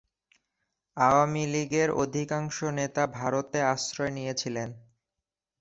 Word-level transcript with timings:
আওয়ামী 0.97 1.43
লীগের 1.45 1.89
অধিকাংশ 1.95 2.57
নেতা 2.79 3.03
ভারতে 3.17 3.59
আশ্রয় 3.73 4.11
নিয়েছিলেন। 4.11 4.69